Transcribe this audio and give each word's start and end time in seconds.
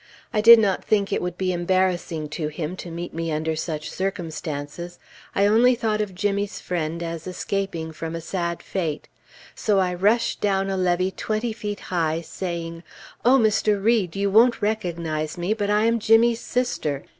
I 0.33 0.41
did 0.41 0.57
not 0.57 0.83
think 0.83 1.13
it 1.13 1.21
would 1.21 1.37
be 1.37 1.53
embarrassing 1.53 2.27
to 2.29 2.47
him 2.47 2.75
to 2.77 2.89
meet 2.89 3.13
me 3.13 3.31
under 3.31 3.55
such 3.55 3.91
circumstances; 3.91 4.97
I 5.35 5.45
only 5.45 5.75
thought 5.75 6.01
of 6.01 6.15
Jimmy's 6.15 6.59
friend 6.59 7.03
as 7.03 7.27
escaping 7.27 7.91
from 7.91 8.15
a 8.15 8.19
sad 8.21 8.63
fate; 8.63 9.09
so 9.53 9.77
I 9.77 9.93
rushed 9.93 10.41
down 10.41 10.71
a 10.71 10.75
levee 10.75 11.11
twenty 11.11 11.53
feet 11.53 11.81
high, 11.93 12.21
saying, 12.21 12.81
"O 13.23 13.37
Mr. 13.37 13.79
Read! 13.79 14.15
You 14.15 14.31
won't 14.31 14.59
recognize 14.63 15.37
me, 15.37 15.53
but 15.53 15.69
I 15.69 15.83
am 15.83 15.99
Jimmy's 15.99 16.39
sister!" 16.41 17.03